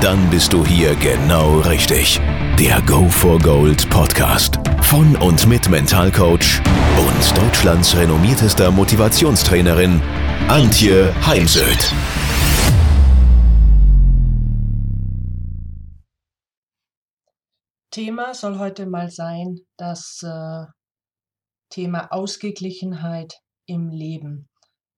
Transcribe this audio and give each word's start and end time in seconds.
Dann 0.00 0.30
bist 0.30 0.54
du 0.54 0.64
hier 0.64 0.94
genau 0.96 1.60
richtig. 1.60 2.18
Der 2.58 2.80
Go 2.86 3.06
for 3.10 3.38
Gold 3.38 3.90
Podcast 3.90 4.58
von 4.80 5.14
und 5.16 5.46
mit 5.46 5.68
Mentalcoach 5.68 6.62
und 6.96 7.36
Deutschlands 7.36 7.94
renommiertester 7.94 8.70
Motivationstrainerin 8.70 10.00
Antje 10.48 11.14
Heimsöth. 11.26 11.92
Thema 17.90 18.32
soll 18.32 18.58
heute 18.58 18.86
mal 18.86 19.10
sein 19.10 19.58
das 19.76 20.22
äh, 20.22 20.64
Thema 21.68 22.10
Ausgeglichenheit 22.10 23.34
im 23.66 23.90
Leben. 23.90 24.49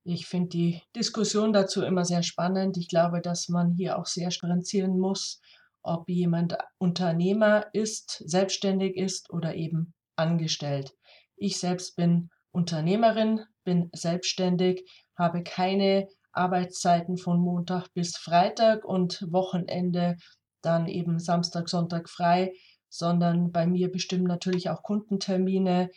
Ich 0.05 0.27
finde 0.27 0.49
die 0.49 0.83
Diskussion 0.97 1.53
dazu 1.53 1.83
immer 1.83 2.05
sehr 2.05 2.23
spannend. 2.25 2.77
Ich 2.77 2.89
glaube, 2.89 3.21
dass 3.21 3.49
man 3.49 3.73
hier 3.73 3.99
auch 3.99 4.07
sehr 4.07 4.31
differenzieren 4.31 4.99
muss, 4.99 5.41
ob 5.83 6.09
jemand 6.09 6.57
Unternehmer 6.79 7.67
ist, 7.73 8.23
selbstständig 8.27 8.97
ist 8.97 9.31
oder 9.31 9.55
eben 9.55 9.95
angestellt. 10.17 10.93
Ich 11.37 11.59
selbst 11.59 11.97
bin 11.97 12.31
Unternehmerin, 12.51 13.41
bin 13.65 13.91
selbstständig, 13.93 14.89
habe 15.17 15.43
keine 15.43 16.09
Arbeitszeiten 16.33 17.17
von 17.17 17.41
Montag 17.41 17.89
bis 17.95 18.17
Freitag 18.17 18.85
und 18.85 19.27
Wochenende 19.31 20.17
dann 20.63 20.87
eben 20.87 21.19
Samstag, 21.19 21.69
Sonntag 21.69 22.09
frei, 22.09 22.53
sondern 22.89 23.53
bei 23.53 23.67
mir 23.67 23.91
bestimmen 23.91 24.25
natürlich 24.25 24.69
auch 24.69 24.83
Kundentermine, 24.83 25.91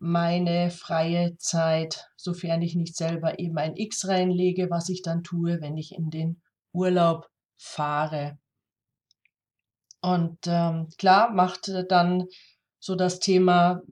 meine 0.00 0.70
freie 0.70 1.36
Zeit, 1.36 2.10
sofern 2.16 2.62
ich 2.62 2.74
nicht 2.74 2.96
selber 2.96 3.38
eben 3.38 3.58
ein 3.58 3.76
X 3.76 4.08
reinlege, 4.08 4.70
was 4.70 4.88
ich 4.88 5.02
dann 5.02 5.22
tue, 5.22 5.60
wenn 5.60 5.76
ich 5.76 5.94
in 5.94 6.10
den 6.10 6.40
Urlaub 6.72 7.28
fahre. 7.56 8.38
Und 10.00 10.38
ähm, 10.46 10.88
klar 10.96 11.30
macht 11.32 11.70
dann 11.88 12.26
so 12.78 12.94
das 12.94 13.20
Thema 13.20 13.82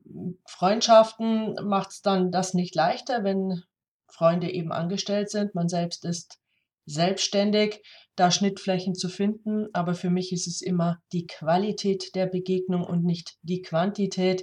Freundschaften, 0.47 1.57
macht 1.63 1.91
es 1.91 2.01
dann 2.01 2.33
das 2.33 2.55
nicht 2.55 2.75
leichter, 2.75 3.23
wenn 3.23 3.63
Freunde 4.11 4.51
eben 4.51 4.73
angestellt 4.73 5.31
sind. 5.31 5.55
Man 5.55 5.69
selbst 5.69 6.07
ist 6.07 6.39
selbstständig, 6.87 7.83
da 8.17 8.31
Schnittflächen 8.31 8.95
zu 8.95 9.11
finden. 9.11 9.67
Aber 9.75 9.95
für 9.95 10.09
mich 10.09 10.33
ist 10.33 10.49
es 10.49 10.63
immer 10.63 11.03
die 11.13 11.27
Qualität 11.27 12.15
der 12.15 12.27
Begegnung 12.27 12.83
und 12.83 13.05
nicht 13.05 13.37
die 13.43 13.61
Quantität. 13.61 14.43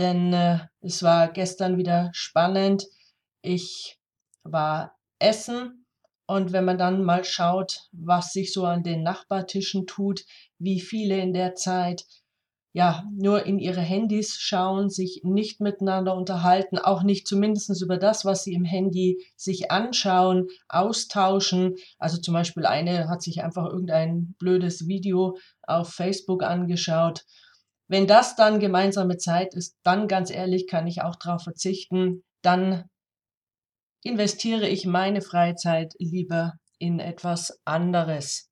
Denn 0.00 0.32
äh, 0.32 0.60
es 0.80 1.02
war 1.02 1.28
gestern 1.30 1.76
wieder 1.76 2.08
spannend. 2.14 2.86
Ich 3.42 3.98
war 4.44 4.96
essen 5.18 5.84
und 6.26 6.52
wenn 6.52 6.64
man 6.64 6.78
dann 6.78 7.04
mal 7.04 7.22
schaut, 7.22 7.82
was 7.92 8.32
sich 8.32 8.54
so 8.54 8.64
an 8.64 8.82
den 8.82 9.02
Nachbartischen 9.02 9.86
tut, 9.86 10.24
wie 10.58 10.80
viele 10.80 11.18
in 11.18 11.34
der 11.34 11.54
Zeit 11.54 12.06
ja 12.72 13.04
nur 13.12 13.44
in 13.44 13.58
ihre 13.58 13.82
Handys 13.82 14.38
schauen, 14.38 14.88
sich 14.88 15.20
nicht 15.22 15.60
miteinander 15.60 16.14
unterhalten, 16.14 16.78
auch 16.78 17.02
nicht 17.02 17.26
zumindest 17.26 17.82
über 17.82 17.98
das, 17.98 18.24
was 18.24 18.42
sie 18.42 18.54
im 18.54 18.64
Handy 18.64 19.22
sich 19.36 19.70
anschauen, 19.70 20.46
austauschen. 20.70 21.74
Also 21.98 22.16
zum 22.16 22.32
Beispiel 22.32 22.64
eine 22.64 23.10
hat 23.10 23.20
sich 23.20 23.42
einfach 23.42 23.66
irgendein 23.66 24.34
blödes 24.38 24.88
Video 24.88 25.36
auf 25.66 25.92
Facebook 25.92 26.42
angeschaut 26.42 27.26
wenn 27.90 28.06
das 28.06 28.36
dann 28.36 28.60
gemeinsame 28.60 29.16
Zeit 29.16 29.52
ist, 29.54 29.76
dann 29.82 30.06
ganz 30.06 30.30
ehrlich 30.30 30.68
kann 30.68 30.86
ich 30.86 31.02
auch 31.02 31.16
darauf 31.16 31.42
verzichten. 31.42 32.22
Dann 32.40 32.84
investiere 34.04 34.68
ich 34.68 34.86
meine 34.86 35.20
Freizeit 35.22 35.94
lieber 35.98 36.52
in 36.78 37.00
etwas 37.00 37.60
anderes. 37.64 38.48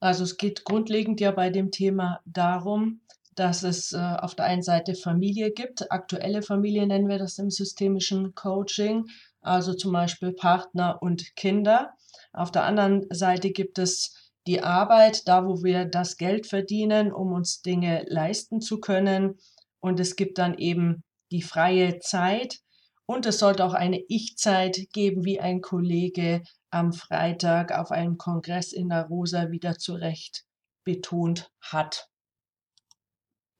Also 0.00 0.24
es 0.24 0.36
geht 0.36 0.66
grundlegend 0.66 1.18
ja 1.22 1.30
bei 1.30 1.48
dem 1.48 1.70
Thema 1.70 2.20
darum, 2.26 3.00
dass 3.34 3.62
es 3.62 3.92
äh, 3.92 3.96
auf 3.96 4.34
der 4.34 4.44
einen 4.44 4.62
Seite 4.62 4.94
Familie 4.94 5.52
gibt, 5.52 5.90
aktuelle 5.90 6.42
Familie 6.42 6.86
nennen 6.86 7.08
wir 7.08 7.18
das 7.18 7.38
im 7.38 7.48
systemischen 7.48 8.34
Coaching, 8.34 9.06
also 9.40 9.72
zum 9.72 9.92
Beispiel 9.92 10.34
Partner 10.34 10.98
und 11.00 11.34
Kinder. 11.36 11.94
Auf 12.34 12.52
der 12.52 12.64
anderen 12.64 13.06
Seite 13.10 13.50
gibt 13.50 13.78
es 13.78 14.29
die 14.50 14.64
Arbeit, 14.64 15.28
da 15.28 15.46
wo 15.46 15.62
wir 15.62 15.84
das 15.84 16.16
Geld 16.16 16.44
verdienen, 16.44 17.12
um 17.12 17.32
uns 17.32 17.62
Dinge 17.62 18.04
leisten 18.08 18.60
zu 18.60 18.80
können. 18.80 19.38
Und 19.78 20.00
es 20.00 20.16
gibt 20.16 20.38
dann 20.38 20.58
eben 20.58 21.04
die 21.30 21.40
freie 21.40 22.00
Zeit. 22.00 22.58
Und 23.06 23.26
es 23.26 23.38
sollte 23.38 23.64
auch 23.64 23.74
eine 23.74 24.02
Ich-Zeit 24.08 24.88
geben, 24.92 25.24
wie 25.24 25.38
ein 25.38 25.60
Kollege 25.60 26.42
am 26.70 26.92
Freitag 26.92 27.70
auf 27.70 27.92
einem 27.92 28.18
Kongress 28.18 28.72
in 28.72 28.88
der 28.88 29.06
Rosa 29.06 29.52
wieder 29.52 29.78
zurecht 29.78 30.42
betont 30.82 31.52
hat. 31.60 32.08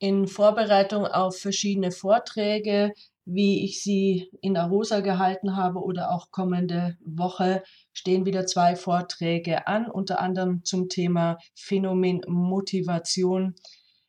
In 0.00 0.26
Vorbereitung 0.26 1.06
auf 1.06 1.38
verschiedene 1.38 1.92
Vorträge 1.92 2.94
wie 3.32 3.64
ich 3.64 3.82
sie 3.82 4.28
in 4.40 4.56
Arosa 4.56 5.00
gehalten 5.00 5.56
habe 5.56 5.80
oder 5.80 6.12
auch 6.12 6.30
kommende 6.30 6.96
Woche 7.04 7.62
stehen 7.92 8.26
wieder 8.26 8.46
zwei 8.46 8.76
Vorträge 8.76 9.66
an, 9.66 9.90
unter 9.90 10.20
anderem 10.20 10.64
zum 10.64 10.88
Thema 10.88 11.38
Phänomen 11.54 12.22
Motivation. 12.26 13.54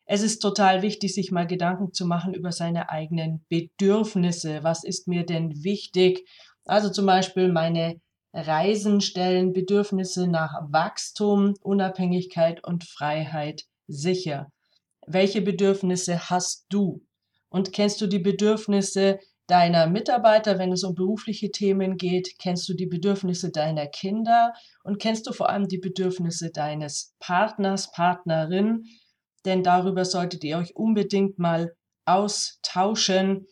Es 0.05 0.23
ist 0.23 0.39
total 0.39 0.81
wichtig, 0.81 1.13
sich 1.13 1.31
mal 1.31 1.47
Gedanken 1.47 1.93
zu 1.93 2.05
machen 2.05 2.33
über 2.33 2.51
seine 2.51 2.89
eigenen 2.89 3.45
Bedürfnisse. 3.47 4.63
Was 4.63 4.83
ist 4.83 5.07
mir 5.07 5.25
denn 5.25 5.63
wichtig? 5.63 6.27
Also 6.65 6.89
zum 6.89 7.05
Beispiel 7.05 7.51
meine 7.51 8.01
Reisen 8.33 9.01
stellen 9.01 9.53
Bedürfnisse 9.53 10.27
nach 10.27 10.53
Wachstum, 10.69 11.53
Unabhängigkeit 11.61 12.63
und 12.63 12.85
Freiheit 12.85 13.63
sicher. 13.87 14.51
Welche 15.05 15.41
Bedürfnisse 15.41 16.29
hast 16.29 16.65
du? 16.69 17.01
Und 17.51 17.73
kennst 17.73 17.99
du 17.99 18.07
die 18.07 18.19
Bedürfnisse 18.19 19.19
deiner 19.45 19.85
Mitarbeiter, 19.85 20.57
wenn 20.57 20.71
es 20.71 20.85
um 20.85 20.95
berufliche 20.95 21.51
Themen 21.51 21.97
geht? 21.97 22.39
Kennst 22.39 22.67
du 22.69 22.73
die 22.73 22.87
Bedürfnisse 22.87 23.51
deiner 23.51 23.87
Kinder? 23.87 24.53
Und 24.83 24.99
kennst 24.99 25.27
du 25.27 25.33
vor 25.33 25.49
allem 25.49 25.67
die 25.67 25.77
Bedürfnisse 25.77 26.49
deines 26.51 27.13
Partners, 27.19 27.91
Partnerin? 27.91 28.85
Denn 29.45 29.63
darüber 29.63 30.05
solltet 30.05 30.45
ihr 30.45 30.57
euch 30.57 30.75
unbedingt 30.77 31.37
mal 31.39 31.75
austauschen 32.05 33.47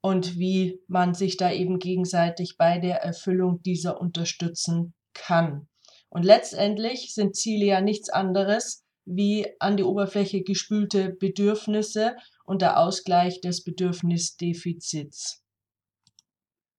und 0.00 0.36
wie 0.38 0.80
man 0.88 1.14
sich 1.14 1.36
da 1.36 1.52
eben 1.52 1.78
gegenseitig 1.78 2.56
bei 2.58 2.78
der 2.78 2.96
Erfüllung 3.02 3.62
dieser 3.62 4.00
unterstützen 4.00 4.92
kann. 5.14 5.68
Und 6.08 6.24
letztendlich 6.24 7.14
sind 7.14 7.36
Ziele 7.36 7.66
ja 7.66 7.80
nichts 7.80 8.10
anderes 8.10 8.84
wie 9.06 9.46
an 9.60 9.76
die 9.76 9.84
Oberfläche 9.84 10.42
gespülte 10.42 11.10
Bedürfnisse 11.10 12.16
und 12.44 12.62
der 12.62 12.78
Ausgleich 12.78 13.40
des 13.40 13.64
Bedürfnisdefizits. 13.64 15.42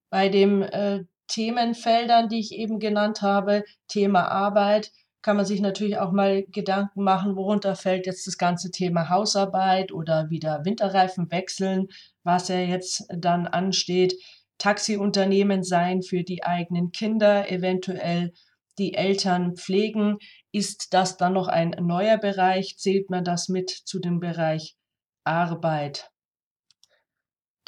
Bei 0.10 0.30
den 0.30 0.62
äh, 0.62 1.04
Themenfeldern, 1.28 2.30
die 2.30 2.40
ich 2.40 2.54
eben 2.54 2.80
genannt 2.80 3.22
habe, 3.22 3.64
Thema 3.88 4.28
Arbeit, 4.28 4.92
kann 5.22 5.38
man 5.38 5.46
sich 5.46 5.60
natürlich 5.60 5.98
auch 5.98 6.12
mal 6.12 6.44
Gedanken 6.44 7.04
machen, 7.04 7.36
worunter 7.36 7.76
fällt 7.76 8.06
jetzt 8.06 8.28
das 8.28 8.38
ganze 8.38 8.70
Thema 8.70 9.10
Hausarbeit 9.10 9.92
oder 9.92 10.30
wieder 10.30 10.64
Winterreifen 10.66 11.32
wechseln, 11.32 11.88
was 12.24 12.48
ja 12.48 12.60
jetzt 12.60 13.08
dann 13.10 13.48
ansteht. 13.48 14.14
Taxiunternehmen 14.60 15.64
sein 15.64 16.04
für 16.04 16.24
die 16.24 16.44
eigenen 16.44 16.92
Kinder, 16.92 17.52
eventuell 17.52 18.34
die 18.78 18.94
Eltern 18.94 19.56
pflegen. 19.56 20.20
Ist 20.52 20.94
das 20.94 21.18
dann 21.18 21.34
noch 21.34 21.48
ein 21.48 21.72
neuer 21.82 22.18
Bereich? 22.18 22.78
Zählt 22.78 23.10
man 23.10 23.24
das 23.24 23.50
mit 23.50 23.72
zu 23.72 24.00
dem 24.00 24.20
Bereich 24.20 24.76
Arbeit. 25.26 26.12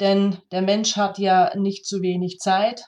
Denn 0.00 0.38
der 0.52 0.62
Mensch 0.62 0.96
hat 0.96 1.18
ja 1.18 1.54
nicht 1.56 1.84
zu 1.84 2.02
wenig 2.02 2.38
Zeit. 2.38 2.86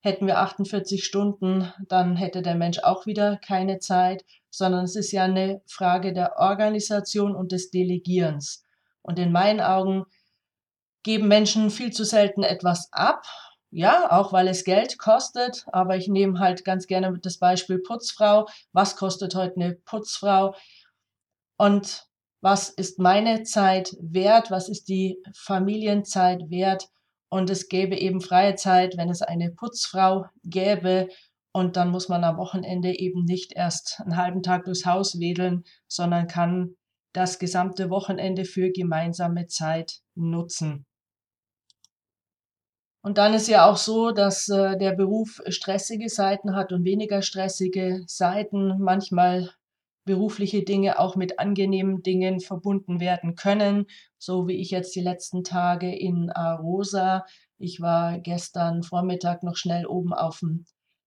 Hätten 0.00 0.26
wir 0.26 0.38
48 0.38 1.04
Stunden, 1.04 1.72
dann 1.88 2.16
hätte 2.16 2.42
der 2.42 2.54
Mensch 2.54 2.78
auch 2.80 3.06
wieder 3.06 3.36
keine 3.36 3.78
Zeit, 3.78 4.24
sondern 4.50 4.84
es 4.84 4.96
ist 4.96 5.12
ja 5.12 5.24
eine 5.24 5.62
Frage 5.66 6.12
der 6.12 6.38
Organisation 6.38 7.36
und 7.36 7.52
des 7.52 7.70
Delegierens. 7.70 8.64
Und 9.02 9.18
in 9.18 9.32
meinen 9.32 9.60
Augen 9.60 10.04
geben 11.02 11.28
Menschen 11.28 11.70
viel 11.70 11.92
zu 11.92 12.04
selten 12.04 12.42
etwas 12.42 12.88
ab. 12.92 13.24
Ja, 13.70 14.12
auch 14.12 14.32
weil 14.32 14.48
es 14.48 14.64
Geld 14.64 14.98
kostet, 14.98 15.64
aber 15.72 15.96
ich 15.96 16.06
nehme 16.06 16.38
halt 16.38 16.64
ganz 16.64 16.86
gerne 16.86 17.18
das 17.20 17.38
Beispiel 17.38 17.78
Putzfrau. 17.78 18.46
Was 18.72 18.96
kostet 18.96 19.34
heute 19.34 19.56
eine 19.56 19.74
Putzfrau? 19.74 20.54
Und 21.56 22.06
was 22.42 22.68
ist 22.68 22.98
meine 22.98 23.44
Zeit 23.44 23.96
wert, 24.00 24.50
was 24.50 24.68
ist 24.68 24.88
die 24.88 25.22
Familienzeit 25.32 26.50
wert. 26.50 26.88
Und 27.30 27.48
es 27.48 27.68
gäbe 27.68 27.96
eben 27.96 28.20
freie 28.20 28.56
Zeit, 28.56 28.96
wenn 28.98 29.08
es 29.08 29.22
eine 29.22 29.50
Putzfrau 29.52 30.26
gäbe. 30.44 31.08
Und 31.52 31.76
dann 31.76 31.90
muss 31.90 32.08
man 32.08 32.24
am 32.24 32.36
Wochenende 32.36 32.98
eben 32.98 33.24
nicht 33.24 33.52
erst 33.52 34.00
einen 34.00 34.16
halben 34.16 34.42
Tag 34.42 34.64
durchs 34.64 34.84
Haus 34.84 35.20
wedeln, 35.20 35.64
sondern 35.86 36.26
kann 36.26 36.76
das 37.12 37.38
gesamte 37.38 37.90
Wochenende 37.90 38.44
für 38.44 38.70
gemeinsame 38.70 39.46
Zeit 39.46 40.00
nutzen. 40.14 40.84
Und 43.04 43.18
dann 43.18 43.34
ist 43.34 43.48
ja 43.48 43.70
auch 43.70 43.76
so, 43.76 44.10
dass 44.12 44.48
äh, 44.48 44.76
der 44.78 44.92
Beruf 44.92 45.42
stressige 45.48 46.08
Seiten 46.08 46.54
hat 46.54 46.72
und 46.72 46.84
weniger 46.84 47.22
stressige 47.22 48.02
Seiten. 48.06 48.78
Manchmal 48.80 49.50
berufliche 50.04 50.62
Dinge 50.62 50.98
auch 50.98 51.16
mit 51.16 51.38
angenehmen 51.38 52.02
Dingen 52.02 52.40
verbunden 52.40 53.00
werden 53.00 53.34
können, 53.34 53.86
so 54.18 54.48
wie 54.48 54.60
ich 54.60 54.70
jetzt 54.70 54.94
die 54.94 55.00
letzten 55.00 55.44
Tage 55.44 55.94
in 55.94 56.30
Arosa. 56.30 57.24
Ich 57.58 57.80
war 57.80 58.18
gestern 58.18 58.82
Vormittag 58.82 59.42
noch 59.42 59.56
schnell 59.56 59.86
oben 59.86 60.12
auf 60.12 60.40
dem 60.40 60.64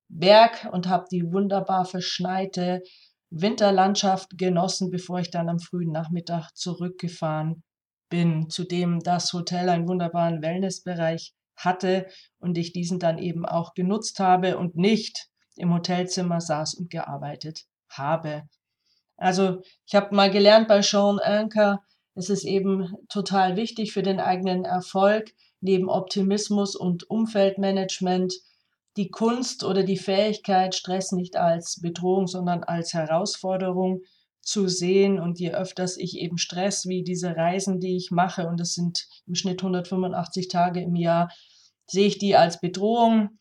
Berg 0.08 0.70
und 0.72 0.88
habe 0.88 1.06
die 1.12 1.32
wunderbar 1.32 1.86
verschneite 1.86 2.82
Winterlandschaft 3.30 4.38
genossen, 4.38 4.92
bevor 4.92 5.20
ich 5.20 5.32
dann 5.32 5.50
am 5.50 5.60
frühen 5.60 5.92
Nachmittag 5.92 6.52
zurückgefahren 6.56 7.64
bin, 8.10 8.50
zu 8.50 8.64
dem 8.64 9.00
das 9.00 9.34
Hotel 9.34 9.68
einen 9.70 9.88
wunderbaren 9.88 10.42
Wellnessbereich 10.42 11.34
hatte 11.58 12.08
und 12.40 12.58
ich 12.58 12.72
diesen 12.72 13.00
dann 13.00 13.18
eben 13.18 13.46
auch 13.46 13.74
genutzt 13.74 14.20
habe 14.20 14.58
und 14.58 14.76
nicht 14.76 15.28
im 15.56 15.74
Hotelzimmer 15.74 16.40
saß 16.40 16.76
und 16.76 16.90
gearbeitet 16.90 17.66
habe. 17.90 18.44
Also 19.18 19.62
ich 19.86 19.96
habe 19.96 20.16
mal 20.16 20.30
gelernt 20.30 20.68
bei 20.68 20.82
Sean 20.82 21.20
Anker, 21.20 21.82
es 22.16 22.30
ist 22.30 22.46
eben 22.46 22.94
total 23.10 23.58
wichtig 23.58 23.92
für 23.92 24.04
den 24.04 24.20
eigenen 24.20 24.64
Erfolg, 24.64 25.34
neben 25.60 25.90
Optimismus 25.90 26.76
und 26.76 27.10
Umfeldmanagement 27.10 28.34
die 28.98 29.10
Kunst 29.10 29.64
oder 29.64 29.84
die 29.84 29.98
Fähigkeit, 29.98 30.74
Stress 30.74 31.12
nicht 31.12 31.36
als 31.36 31.82
Bedrohung, 31.82 32.28
sondern 32.28 32.64
als 32.64 32.94
Herausforderung 32.94 34.02
zu 34.42 34.70
sehen. 34.70 35.20
Und 35.20 35.40
je 35.40 35.52
öfters 35.52 35.98
ich 35.98 36.18
eben 36.18 36.38
Stress, 36.38 36.88
wie 36.88 37.04
diese 37.04 37.36
Reisen, 37.36 37.82
die 37.82 37.98
ich 37.98 38.12
mache, 38.12 38.48
und 38.48 38.60
das 38.60 38.74
sind 38.74 39.08
im 39.28 39.36
Schnitt 39.36 39.62
185 39.62 40.48
Tage 40.48 40.82
im 40.82 40.96
Jahr, 40.96 41.30
sehe 41.88 42.08
ich 42.08 42.18
die 42.18 42.36
als 42.36 42.62
Bedrohung 42.62 43.38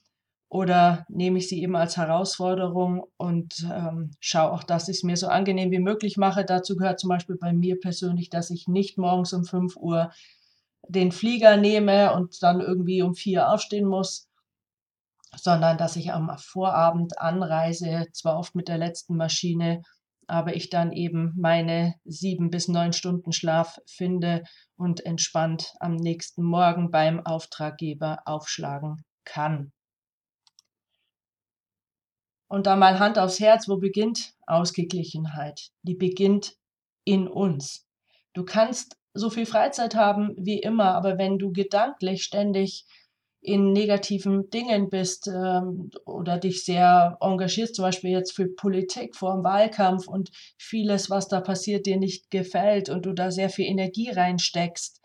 oder 0.54 1.04
nehme 1.08 1.38
ich 1.38 1.48
sie 1.48 1.60
eben 1.60 1.74
als 1.74 1.96
Herausforderung 1.96 3.02
und 3.16 3.68
ähm, 3.72 4.12
schaue 4.20 4.52
auch, 4.52 4.62
dass 4.62 4.86
ich 4.86 4.98
es 4.98 5.02
mir 5.02 5.16
so 5.16 5.26
angenehm 5.26 5.72
wie 5.72 5.80
möglich 5.80 6.16
mache. 6.16 6.44
Dazu 6.44 6.76
gehört 6.76 7.00
zum 7.00 7.08
Beispiel 7.08 7.36
bei 7.36 7.52
mir 7.52 7.80
persönlich, 7.80 8.30
dass 8.30 8.50
ich 8.50 8.68
nicht 8.68 8.96
morgens 8.96 9.32
um 9.32 9.44
5 9.44 9.74
Uhr 9.74 10.12
den 10.86 11.10
Flieger 11.10 11.56
nehme 11.56 12.14
und 12.14 12.40
dann 12.40 12.60
irgendwie 12.60 13.02
um 13.02 13.16
4 13.16 13.50
aufstehen 13.50 13.84
muss, 13.84 14.28
sondern 15.36 15.76
dass 15.76 15.96
ich 15.96 16.12
am 16.12 16.30
Vorabend 16.38 17.18
anreise, 17.18 18.06
zwar 18.12 18.38
oft 18.38 18.54
mit 18.54 18.68
der 18.68 18.78
letzten 18.78 19.16
Maschine, 19.16 19.82
aber 20.28 20.54
ich 20.54 20.70
dann 20.70 20.92
eben 20.92 21.32
meine 21.36 21.96
sieben 22.04 22.50
bis 22.50 22.68
neun 22.68 22.92
Stunden 22.92 23.32
Schlaf 23.32 23.80
finde 23.86 24.44
und 24.76 25.04
entspannt 25.04 25.74
am 25.80 25.96
nächsten 25.96 26.44
Morgen 26.44 26.92
beim 26.92 27.26
Auftraggeber 27.26 28.20
aufschlagen 28.24 29.04
kann. 29.24 29.72
Und 32.54 32.68
da 32.68 32.76
mal 32.76 33.00
Hand 33.00 33.18
aufs 33.18 33.40
Herz, 33.40 33.68
wo 33.68 33.78
beginnt 33.78 34.32
Ausgeglichenheit? 34.46 35.72
Die 35.82 35.96
beginnt 35.96 36.54
in 37.02 37.26
uns. 37.26 37.84
Du 38.32 38.44
kannst 38.44 38.96
so 39.12 39.28
viel 39.28 39.44
Freizeit 39.44 39.96
haben 39.96 40.36
wie 40.38 40.60
immer, 40.60 40.94
aber 40.94 41.18
wenn 41.18 41.36
du 41.36 41.50
gedanklich 41.50 42.22
ständig 42.22 42.86
in 43.40 43.72
negativen 43.72 44.50
Dingen 44.50 44.88
bist 44.88 45.26
ähm, 45.26 45.90
oder 46.06 46.38
dich 46.38 46.64
sehr 46.64 47.18
engagierst, 47.20 47.74
zum 47.74 47.86
Beispiel 47.86 48.10
jetzt 48.10 48.36
für 48.36 48.46
Politik 48.46 49.16
vor 49.16 49.34
dem 49.34 49.42
Wahlkampf 49.42 50.06
und 50.06 50.30
vieles, 50.56 51.10
was 51.10 51.26
da 51.26 51.40
passiert, 51.40 51.86
dir 51.86 51.96
nicht 51.96 52.30
gefällt 52.30 52.88
und 52.88 53.04
du 53.04 53.14
da 53.14 53.32
sehr 53.32 53.50
viel 53.50 53.66
Energie 53.66 54.10
reinsteckst, 54.10 55.00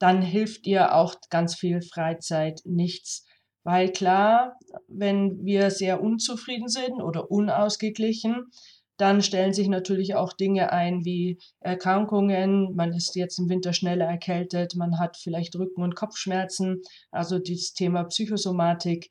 dann 0.00 0.20
hilft 0.20 0.66
dir 0.66 0.96
auch 0.96 1.14
ganz 1.30 1.54
viel 1.54 1.80
Freizeit 1.80 2.62
nichts. 2.64 3.24
Weil 3.66 3.90
klar, 3.90 4.60
wenn 4.86 5.44
wir 5.44 5.72
sehr 5.72 6.00
unzufrieden 6.00 6.68
sind 6.68 7.02
oder 7.02 7.32
unausgeglichen, 7.32 8.46
dann 8.96 9.22
stellen 9.22 9.52
sich 9.54 9.66
natürlich 9.66 10.14
auch 10.14 10.32
Dinge 10.32 10.70
ein 10.72 11.04
wie 11.04 11.40
Erkrankungen. 11.58 12.76
Man 12.76 12.92
ist 12.92 13.16
jetzt 13.16 13.40
im 13.40 13.48
Winter 13.48 13.72
schneller 13.72 14.04
erkältet, 14.04 14.76
man 14.76 15.00
hat 15.00 15.16
vielleicht 15.16 15.56
Rücken- 15.56 15.82
und 15.82 15.96
Kopfschmerzen, 15.96 16.82
also 17.10 17.40
dieses 17.40 17.74
Thema 17.74 18.04
Psychosomatik. 18.04 19.10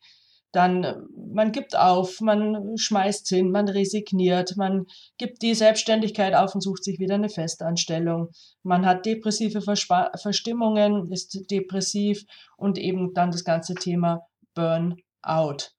Dann 0.54 1.06
man 1.34 1.52
gibt 1.52 1.78
auf, 1.78 2.22
man 2.22 2.78
schmeißt 2.78 3.28
hin, 3.28 3.52
man 3.52 3.68
resigniert, 3.68 4.56
man 4.56 4.86
gibt 5.18 5.42
die 5.42 5.54
Selbstständigkeit 5.54 6.34
auf 6.34 6.56
und 6.56 6.62
sucht 6.62 6.86
sich 6.86 6.98
wieder 6.98 7.16
eine 7.16 7.28
Festanstellung. 7.28 8.30
Man 8.64 8.86
hat 8.86 9.06
depressive 9.06 9.60
Verspa 9.60 10.14
Verstimmungen, 10.16 11.12
ist 11.12 11.52
depressiv 11.52 12.24
und 12.56 12.78
eben 12.78 13.14
dann 13.14 13.32
das 13.32 13.44
ganze 13.44 13.76
Thema 13.76 14.26
Burnout. 14.56 15.70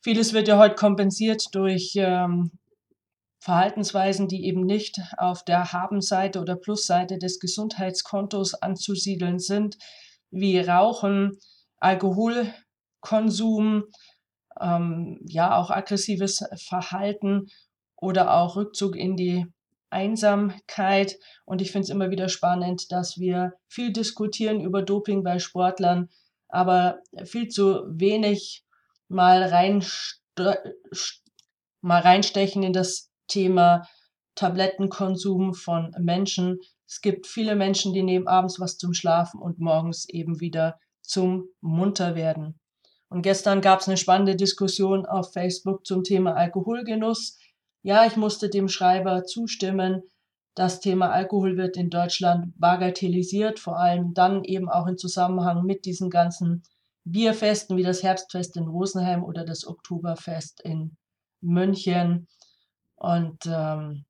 Vieles 0.00 0.32
wird 0.32 0.46
ja 0.46 0.58
heute 0.58 0.76
kompensiert 0.76 1.46
durch 1.52 1.94
ähm, 1.96 2.52
Verhaltensweisen, 3.40 4.28
die 4.28 4.46
eben 4.46 4.64
nicht 4.64 5.00
auf 5.16 5.44
der 5.44 5.72
Habenseite 5.72 6.40
oder 6.40 6.56
Plusseite 6.56 7.18
des 7.18 7.40
Gesundheitskontos 7.40 8.54
anzusiedeln 8.54 9.38
sind, 9.38 9.76
wie 10.30 10.60
Rauchen, 10.60 11.38
Alkoholkonsum, 11.78 13.84
ähm, 14.60 15.20
ja 15.24 15.56
auch 15.56 15.70
aggressives 15.70 16.44
Verhalten 16.56 17.46
oder 17.96 18.34
auch 18.34 18.56
Rückzug 18.56 18.96
in 18.96 19.16
die 19.16 19.46
Einsamkeit. 19.90 21.16
Und 21.44 21.62
ich 21.62 21.72
finde 21.72 21.84
es 21.84 21.90
immer 21.90 22.10
wieder 22.10 22.28
spannend, 22.28 22.92
dass 22.92 23.18
wir 23.18 23.54
viel 23.68 23.92
diskutieren 23.92 24.60
über 24.60 24.82
Doping 24.82 25.22
bei 25.22 25.38
Sportlern, 25.38 26.08
aber 26.48 27.00
viel 27.24 27.48
zu 27.48 27.84
wenig 27.88 28.64
mal 29.08 29.42
rein 29.42 29.84
mal 31.80 32.00
reinstechen 32.00 32.62
in 32.62 32.72
das 32.72 33.10
Thema 33.28 33.86
Tablettenkonsum 34.34 35.54
von 35.54 35.94
Menschen. 35.98 36.58
Es 36.86 37.00
gibt 37.00 37.26
viele 37.26 37.56
Menschen, 37.56 37.92
die 37.92 38.02
nehmen 38.02 38.28
abends 38.28 38.60
was 38.60 38.78
zum 38.78 38.94
Schlafen 38.94 39.40
und 39.40 39.58
morgens 39.58 40.08
eben 40.08 40.40
wieder 40.40 40.78
zum 41.02 41.48
Munterwerden. 41.60 42.58
Und 43.08 43.22
gestern 43.22 43.60
gab 43.60 43.80
es 43.80 43.88
eine 43.88 43.96
spannende 43.96 44.36
Diskussion 44.36 45.06
auf 45.06 45.32
Facebook 45.32 45.86
zum 45.86 46.04
Thema 46.04 46.34
Alkoholgenuss. 46.34 47.38
Ja, 47.82 48.06
ich 48.06 48.16
musste 48.16 48.50
dem 48.50 48.68
Schreiber 48.68 49.24
zustimmen. 49.24 50.02
Das 50.58 50.80
Thema 50.80 51.12
Alkohol 51.12 51.56
wird 51.56 51.76
in 51.76 51.88
Deutschland 51.88 52.52
bagatellisiert, 52.58 53.60
vor 53.60 53.78
allem 53.78 54.12
dann 54.12 54.42
eben 54.42 54.68
auch 54.68 54.88
in 54.88 54.98
Zusammenhang 54.98 55.62
mit 55.64 55.84
diesen 55.84 56.10
ganzen 56.10 56.64
Bierfesten 57.04 57.76
wie 57.76 57.84
das 57.84 58.02
Herbstfest 58.02 58.56
in 58.56 58.66
Rosenheim 58.66 59.22
oder 59.22 59.44
das 59.44 59.64
Oktoberfest 59.64 60.60
in 60.64 60.96
München. 61.40 62.26
Und 62.96 63.38
ähm, 63.46 64.04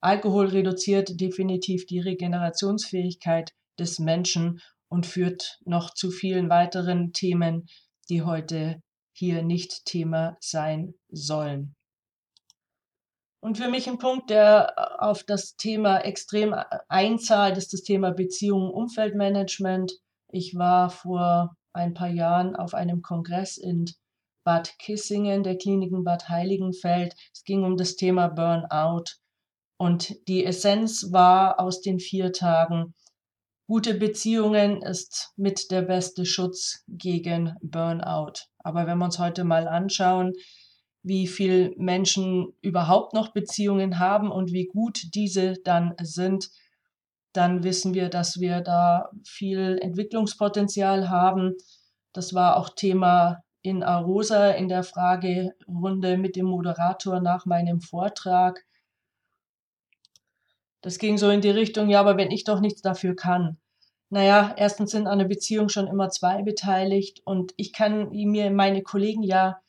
Alkohol 0.00 0.46
reduziert 0.46 1.20
definitiv 1.20 1.84
die 1.84 2.00
Regenerationsfähigkeit 2.00 3.52
des 3.78 3.98
Menschen 3.98 4.62
und 4.88 5.04
führt 5.04 5.58
noch 5.66 5.92
zu 5.92 6.10
vielen 6.10 6.48
weiteren 6.48 7.12
Themen, 7.12 7.66
die 8.08 8.22
heute 8.22 8.80
hier 9.12 9.42
nicht 9.42 9.84
Thema 9.84 10.38
sein 10.40 10.94
sollen. 11.10 11.76
Und 13.44 13.58
für 13.58 13.68
mich 13.68 13.86
ein 13.90 13.98
Punkt, 13.98 14.30
der 14.30 14.72
auf 15.02 15.22
das 15.22 15.54
Thema 15.56 15.98
extrem 15.98 16.54
einzahlt, 16.88 17.58
ist 17.58 17.74
das 17.74 17.82
Thema 17.82 18.10
Beziehungen, 18.10 18.70
Umfeldmanagement. 18.70 19.92
Ich 20.30 20.54
war 20.54 20.88
vor 20.88 21.54
ein 21.74 21.92
paar 21.92 22.08
Jahren 22.08 22.56
auf 22.56 22.72
einem 22.72 23.02
Kongress 23.02 23.58
in 23.58 23.84
Bad 24.44 24.78
Kissingen 24.78 25.42
der 25.42 25.58
Kliniken 25.58 26.04
Bad 26.04 26.30
Heiligenfeld. 26.30 27.14
Es 27.34 27.44
ging 27.44 27.64
um 27.64 27.76
das 27.76 27.96
Thema 27.96 28.28
Burnout. 28.28 29.18
Und 29.76 30.26
die 30.26 30.46
Essenz 30.46 31.12
war 31.12 31.60
aus 31.60 31.82
den 31.82 32.00
vier 32.00 32.32
Tagen, 32.32 32.94
gute 33.66 33.92
Beziehungen 33.92 34.80
ist 34.80 35.34
mit 35.36 35.70
der 35.70 35.82
beste 35.82 36.24
Schutz 36.24 36.82
gegen 36.88 37.54
Burnout. 37.60 38.46
Aber 38.60 38.86
wenn 38.86 38.96
wir 38.96 39.04
uns 39.04 39.18
heute 39.18 39.44
mal 39.44 39.68
anschauen, 39.68 40.32
wie 41.04 41.26
viel 41.28 41.74
Menschen 41.76 42.54
überhaupt 42.62 43.12
noch 43.12 43.28
Beziehungen 43.28 43.98
haben 43.98 44.32
und 44.32 44.52
wie 44.52 44.64
gut 44.66 45.14
diese 45.14 45.52
dann 45.62 45.94
sind, 46.00 46.50
dann 47.34 47.62
wissen 47.62 47.92
wir, 47.92 48.08
dass 48.08 48.40
wir 48.40 48.62
da 48.62 49.10
viel 49.22 49.78
Entwicklungspotenzial 49.82 51.10
haben. 51.10 51.54
Das 52.14 52.32
war 52.32 52.56
auch 52.56 52.70
Thema 52.70 53.42
in 53.60 53.82
Arosa 53.82 54.50
in 54.50 54.68
der 54.68 54.82
Fragerunde 54.82 56.16
mit 56.16 56.36
dem 56.36 56.46
Moderator 56.46 57.20
nach 57.20 57.44
meinem 57.44 57.80
Vortrag. 57.80 58.64
Das 60.80 60.98
ging 60.98 61.18
so 61.18 61.28
in 61.28 61.42
die 61.42 61.50
Richtung, 61.50 61.90
ja, 61.90 62.00
aber 62.00 62.16
wenn 62.16 62.30
ich 62.30 62.44
doch 62.44 62.60
nichts 62.60 62.80
dafür 62.80 63.14
kann. 63.14 63.58
Naja, 64.08 64.54
erstens 64.56 64.92
sind 64.92 65.06
an 65.06 65.18
der 65.18 65.26
Beziehung 65.26 65.68
schon 65.68 65.86
immer 65.86 66.08
zwei 66.08 66.42
beteiligt 66.42 67.20
und 67.24 67.52
ich 67.56 67.72
kann 67.72 68.10
mir 68.10 68.50
meine 68.50 68.82
Kollegen 68.82 69.22
ja 69.22 69.60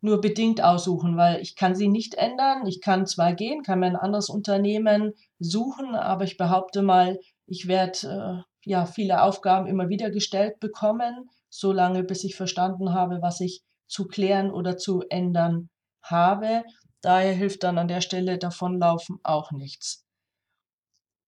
nur 0.00 0.20
bedingt 0.20 0.62
aussuchen, 0.62 1.16
weil 1.16 1.40
ich 1.40 1.56
kann 1.56 1.74
sie 1.74 1.88
nicht 1.88 2.14
ändern. 2.14 2.66
Ich 2.66 2.80
kann 2.80 3.06
zwar 3.06 3.34
gehen, 3.34 3.62
kann 3.62 3.80
mir 3.80 3.86
ein 3.86 3.96
anderes 3.96 4.28
Unternehmen 4.28 5.12
suchen, 5.38 5.94
aber 5.94 6.24
ich 6.24 6.36
behaupte 6.36 6.82
mal, 6.82 7.18
ich 7.46 7.68
werde 7.68 8.44
äh, 8.44 8.68
ja 8.70 8.86
viele 8.86 9.22
Aufgaben 9.22 9.66
immer 9.66 9.88
wieder 9.88 10.10
gestellt 10.10 10.60
bekommen, 10.60 11.28
solange 11.48 12.02
bis 12.02 12.24
ich 12.24 12.36
verstanden 12.36 12.94
habe, 12.94 13.20
was 13.20 13.40
ich 13.40 13.62
zu 13.86 14.06
klären 14.06 14.50
oder 14.50 14.76
zu 14.76 15.02
ändern 15.10 15.68
habe. 16.02 16.64
Daher 17.02 17.32
hilft 17.32 17.62
dann 17.62 17.78
an 17.78 17.88
der 17.88 18.00
Stelle 18.00 18.38
davonlaufen 18.38 19.18
auch 19.22 19.52
nichts. 19.52 20.04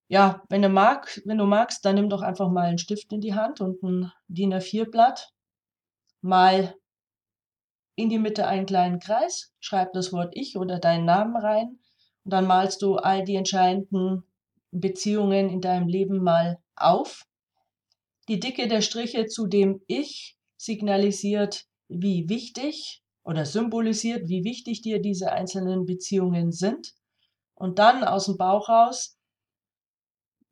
Ja, 0.09 0.43
wenn 0.51 0.61
du 0.63 0.69
mag, 0.69 1.21
wenn 1.25 1.39
du 1.39 1.47
magst, 1.47 1.85
dann 1.85 1.95
nimm 1.95 2.11
doch 2.11 2.21
einfach 2.21 2.51
mal 2.51 2.67
einen 2.67 2.79
Stift 2.79 3.13
in 3.13 3.21
die 3.21 3.35
Hand 3.35 3.61
und 3.61 3.83
ein 3.83 4.13
DIN 4.29 4.53
A4-Blatt. 4.53 5.33
Mal 6.21 6.75
in 8.03 8.09
die 8.09 8.19
Mitte 8.19 8.47
einen 8.47 8.67
kleinen 8.67 8.99
Kreis, 8.99 9.53
schreib 9.61 9.93
das 9.93 10.13
Wort 10.13 10.33
Ich 10.37 10.57
oder 10.57 10.79
deinen 10.79 11.05
Namen 11.05 11.37
rein 11.37 11.79
und 12.25 12.33
dann 12.33 12.47
malst 12.47 12.83
du 12.83 12.97
all 12.97 13.25
die 13.25 13.37
entscheidenden 13.37 14.25
Beziehungen 14.73 15.49
in 15.49 15.61
deinem 15.61 15.87
Leben 15.87 16.23
mal 16.23 16.59
auf. 16.75 17.27
Die 18.29 18.41
Dicke 18.41 18.69
der 18.69 18.83
Striche 18.83 19.27
zu 19.27 19.47
dem 19.47 19.83
Ich 19.87 20.37
signalisiert, 20.57 21.67
wie 21.89 22.29
wichtig 22.29 23.03
oder 23.23 23.45
symbolisiert, 23.47 24.29
wie 24.29 24.45
wichtig 24.45 24.83
dir 24.83 25.01
diese 25.01 25.31
einzelnen 25.31 25.87
Beziehungen 25.87 26.53
sind. 26.53 26.95
Und 27.55 27.79
dann 27.79 28.03
aus 28.03 28.27
dem 28.27 28.37
Bauch 28.37 28.69
raus 28.69 29.17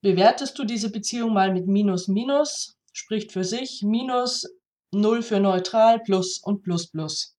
bewertest 0.03 0.59
du 0.59 0.65
diese 0.65 0.91
Beziehung 0.91 1.33
mal 1.33 1.53
mit 1.53 1.67
Minus, 1.67 2.09
Minus, 2.09 2.79
spricht 2.93 3.33
für 3.33 3.45
sich, 3.45 3.83
Minus 3.83 4.47
0 4.93 5.23
für 5.23 5.41
neutral, 5.41 6.01
Plus 6.01 6.39
und 6.39 6.63
Plus, 6.63 6.91
Plus. 6.91 7.37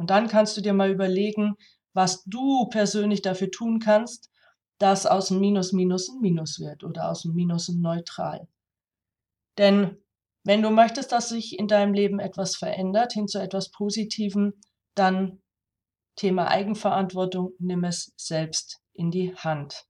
Und 0.00 0.08
dann 0.08 0.28
kannst 0.28 0.56
du 0.56 0.62
dir 0.62 0.72
mal 0.72 0.90
überlegen, 0.90 1.56
was 1.92 2.24
du 2.24 2.70
persönlich 2.70 3.20
dafür 3.20 3.50
tun 3.50 3.80
kannst, 3.80 4.30
dass 4.78 5.04
aus 5.04 5.28
dem 5.28 5.40
Minus 5.40 5.74
Minus 5.74 6.08
ein 6.08 6.22
Minus 6.22 6.58
wird 6.58 6.84
oder 6.84 7.10
aus 7.10 7.20
dem 7.20 7.34
Minus 7.34 7.68
ein 7.68 7.82
Neutral. 7.82 8.48
Denn 9.58 9.98
wenn 10.42 10.62
du 10.62 10.70
möchtest, 10.70 11.12
dass 11.12 11.28
sich 11.28 11.58
in 11.58 11.68
deinem 11.68 11.92
Leben 11.92 12.18
etwas 12.18 12.56
verändert, 12.56 13.12
hin 13.12 13.28
zu 13.28 13.42
etwas 13.42 13.70
Positivem, 13.72 14.54
dann 14.94 15.42
Thema 16.16 16.48
Eigenverantwortung, 16.48 17.52
nimm 17.58 17.84
es 17.84 18.14
selbst 18.16 18.80
in 18.94 19.10
die 19.10 19.34
Hand. 19.36 19.84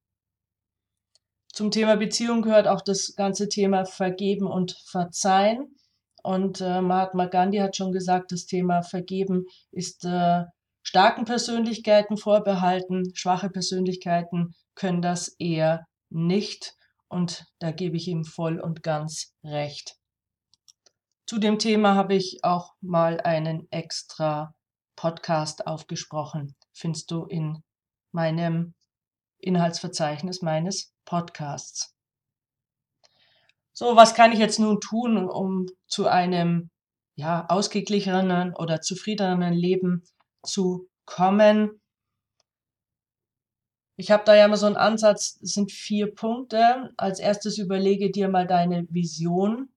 Zum 1.53 1.71
Thema 1.71 1.95
Beziehung 1.95 2.43
gehört 2.43 2.67
auch 2.67 2.81
das 2.81 3.15
ganze 3.15 3.49
Thema 3.49 3.85
Vergeben 3.85 4.49
und 4.49 4.73
Verzeihen. 4.87 5.77
Und 6.23 6.61
äh, 6.61 6.81
Mahatma 6.81 7.27
Gandhi 7.27 7.59
hat 7.59 7.77
schon 7.77 7.93
gesagt, 7.93 8.33
das 8.33 8.47
Thema 8.47 8.83
Vergeben 8.83 9.47
ist 9.71 10.05
äh, 10.05 10.45
starken 10.83 11.25
Persönlichkeiten 11.25 12.17
vorbehalten. 12.17 13.13
Schwache 13.15 13.51
Persönlichkeiten 13.51 14.55
können 14.75 15.03
das 15.03 15.29
eher 15.39 15.87
nicht. 16.11 16.75
Und 17.09 17.45
da 17.59 17.73
gebe 17.73 17.97
ich 17.97 18.09
ihm 18.09 18.25
voll 18.25 18.61
und 18.61 18.83
ganz 18.83 19.35
recht. 19.45 19.97
Zu 21.27 21.39
dem 21.39 21.59
Thema 21.59 21.95
habe 21.95 22.15
ich 22.15 22.41
auch 22.43 22.75
mal 22.81 23.21
einen 23.21 23.67
extra 23.71 24.55
Podcast 24.97 25.67
aufgesprochen. 25.67 26.57
Findest 26.73 27.11
du 27.11 27.25
in 27.25 27.63
meinem 28.13 28.75
Inhaltsverzeichnis 29.39 30.43
meines 30.43 30.93
Podcasts. 31.05 31.95
So, 33.73 33.97
was 33.97 34.15
kann 34.15 34.33
ich 34.33 34.39
jetzt 34.39 34.59
nun 34.59 34.81
tun, 34.81 35.29
um 35.29 35.67
zu 35.87 36.07
einem 36.07 36.71
ja, 37.15 37.47
ausgeglichenen 37.49 38.55
oder 38.55 38.81
zufriedeneren 38.81 39.55
Leben 39.55 40.03
zu 40.43 40.89
kommen? 41.05 41.81
Ich 43.97 44.11
habe 44.11 44.25
da 44.25 44.35
ja 44.35 44.47
immer 44.47 44.57
so 44.57 44.67
einen 44.67 44.77
Ansatz, 44.77 45.39
es 45.43 45.53
sind 45.53 45.73
vier 45.73 46.15
Punkte. 46.15 46.91
Als 46.97 47.21
erstes 47.21 47.59
überlege 47.59 48.11
dir 48.11 48.29
mal 48.29 48.47
deine 48.47 48.87
Vision. 48.89 49.69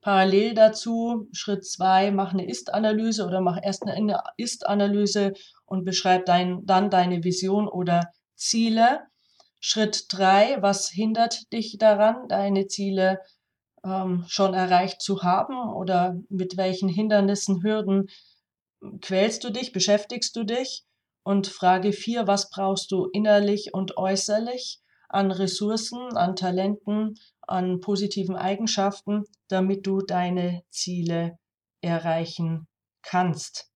Parallel 0.00 0.54
dazu, 0.54 1.28
Schritt 1.32 1.66
zwei, 1.66 2.12
mach 2.12 2.32
eine 2.32 2.48
Ist-Analyse 2.48 3.26
oder 3.26 3.40
mach 3.40 3.58
erst 3.60 3.82
eine 3.82 4.22
Ist-Analyse 4.36 5.32
und 5.64 5.84
beschreib 5.84 6.26
dein, 6.26 6.64
dann 6.64 6.90
deine 6.90 7.24
Vision 7.24 7.66
oder 7.66 8.12
Ziele. 8.36 9.00
Schritt 9.68 10.04
drei, 10.10 10.62
was 10.62 10.88
hindert 10.90 11.52
dich 11.52 11.76
daran, 11.76 12.28
deine 12.28 12.68
Ziele 12.68 13.18
ähm, 13.84 14.24
schon 14.28 14.54
erreicht 14.54 15.02
zu 15.02 15.24
haben 15.24 15.74
oder 15.74 16.14
mit 16.28 16.56
welchen 16.56 16.88
Hindernissen, 16.88 17.64
Hürden 17.64 18.06
quälst 19.00 19.42
du 19.42 19.50
dich, 19.50 19.72
beschäftigst 19.72 20.36
du 20.36 20.44
dich? 20.44 20.84
Und 21.24 21.48
Frage 21.48 21.92
vier, 21.92 22.28
was 22.28 22.48
brauchst 22.48 22.92
du 22.92 23.06
innerlich 23.06 23.74
und 23.74 23.96
äußerlich 23.96 24.78
an 25.08 25.32
Ressourcen, 25.32 26.16
an 26.16 26.36
Talenten, 26.36 27.14
an 27.40 27.80
positiven 27.80 28.36
Eigenschaften, 28.36 29.24
damit 29.48 29.84
du 29.84 30.00
deine 30.00 30.62
Ziele 30.70 31.40
erreichen 31.80 32.68
kannst? 33.02 33.68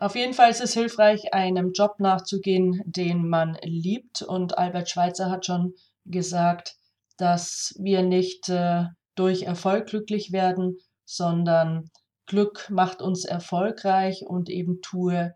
Auf 0.00 0.14
jeden 0.14 0.32
Fall 0.32 0.50
ist 0.50 0.60
es 0.60 0.74
hilfreich, 0.74 1.34
einem 1.34 1.72
Job 1.72 1.98
nachzugehen, 1.98 2.80
den 2.86 3.28
man 3.28 3.58
liebt. 3.62 4.22
Und 4.22 4.56
Albert 4.56 4.88
Schweitzer 4.88 5.28
hat 5.28 5.44
schon 5.44 5.74
gesagt, 6.04 6.76
dass 7.16 7.74
wir 7.80 8.02
nicht 8.02 8.48
äh, 8.48 8.84
durch 9.16 9.42
Erfolg 9.42 9.86
glücklich 9.88 10.30
werden, 10.30 10.78
sondern 11.04 11.90
Glück 12.26 12.70
macht 12.70 13.02
uns 13.02 13.24
erfolgreich 13.24 14.22
und 14.24 14.48
eben 14.50 14.80
tue 14.82 15.34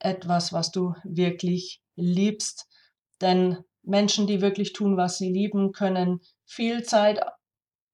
etwas, 0.00 0.52
was 0.52 0.72
du 0.72 0.94
wirklich 1.04 1.80
liebst. 1.94 2.66
Denn 3.20 3.58
Menschen, 3.82 4.26
die 4.26 4.40
wirklich 4.40 4.72
tun, 4.72 4.96
was 4.96 5.18
sie 5.18 5.30
lieben, 5.30 5.70
können 5.70 6.20
viel 6.46 6.82
Zeit 6.82 7.20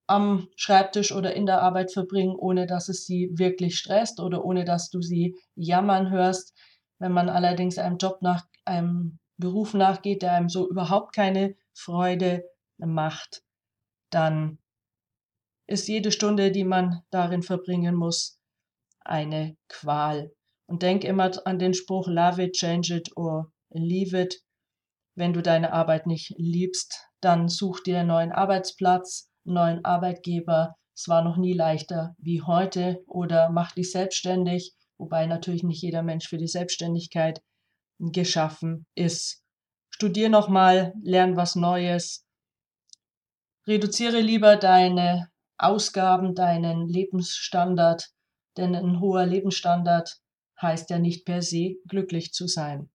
am 0.06 0.48
Schreibtisch 0.56 1.12
oder 1.12 1.34
in 1.34 1.46
der 1.46 1.62
Arbeit 1.62 1.92
verbringen, 1.92 2.36
ohne 2.36 2.66
dass 2.66 2.88
es 2.88 3.06
sie 3.06 3.30
wirklich 3.34 3.78
stresst 3.78 4.20
oder 4.20 4.44
ohne 4.44 4.64
dass 4.64 4.90
du 4.90 5.00
sie 5.00 5.36
jammern 5.54 6.10
hörst. 6.10 6.54
Wenn 6.98 7.12
man 7.12 7.28
allerdings 7.28 7.78
einem 7.78 7.98
Job 7.98 8.22
nach 8.22 8.46
einem 8.64 9.18
Beruf 9.36 9.74
nachgeht, 9.74 10.22
der 10.22 10.32
einem 10.32 10.48
so 10.48 10.68
überhaupt 10.68 11.14
keine 11.14 11.56
Freude 11.74 12.44
macht, 12.78 13.42
dann 14.10 14.58
ist 15.66 15.88
jede 15.88 16.12
Stunde, 16.12 16.52
die 16.52 16.64
man 16.64 17.02
darin 17.10 17.42
verbringen 17.42 17.94
muss, 17.94 18.40
eine 19.00 19.56
Qual. 19.68 20.32
Und 20.66 20.82
denk 20.82 21.04
immer 21.04 21.30
an 21.46 21.58
den 21.58 21.74
Spruch, 21.74 22.08
love 22.08 22.42
it, 22.42 22.54
change 22.54 22.94
it 22.94 23.16
or 23.16 23.52
leave 23.70 24.18
it. 24.18 24.42
Wenn 25.14 25.32
du 25.32 25.42
deine 25.42 25.72
Arbeit 25.72 26.06
nicht 26.06 26.34
liebst, 26.36 27.08
dann 27.20 27.48
such 27.48 27.80
dir 27.80 28.00
einen 28.00 28.08
neuen 28.08 28.32
Arbeitsplatz, 28.32 29.30
neuen 29.46 29.84
Arbeitgeber. 29.84 30.76
Es 30.94 31.08
war 31.08 31.22
noch 31.22 31.36
nie 31.36 31.52
leichter 31.52 32.14
wie 32.18 32.42
heute 32.42 33.02
oder 33.06 33.50
mach 33.50 33.72
dich 33.72 33.90
selbstständig, 33.90 34.74
wobei 34.98 35.26
natürlich 35.26 35.62
nicht 35.62 35.82
jeder 35.82 36.02
Mensch 36.02 36.28
für 36.28 36.38
die 36.38 36.48
Selbstständigkeit 36.48 37.42
geschaffen 37.98 38.86
ist. 38.94 39.42
Studier 39.90 40.28
nochmal, 40.28 40.92
lern 41.02 41.36
was 41.36 41.56
Neues. 41.56 42.26
Reduziere 43.66 44.20
lieber 44.20 44.56
deine 44.56 45.30
Ausgaben, 45.58 46.34
deinen 46.34 46.88
Lebensstandard, 46.88 48.10
denn 48.56 48.74
ein 48.74 49.00
hoher 49.00 49.26
Lebensstandard 49.26 50.20
heißt 50.60 50.90
ja 50.90 50.98
nicht 50.98 51.24
per 51.24 51.42
se 51.42 51.76
glücklich 51.86 52.32
zu 52.32 52.46
sein. 52.46 52.90